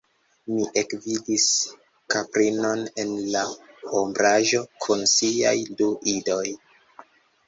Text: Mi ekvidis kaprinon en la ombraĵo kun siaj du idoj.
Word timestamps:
Mi 0.51 0.61
ekvidis 0.81 1.43
kaprinon 2.13 2.81
en 3.03 3.11
la 3.35 3.43
ombraĵo 3.99 4.61
kun 4.87 5.05
siaj 5.13 5.53
du 5.83 5.91
idoj. 6.15 6.47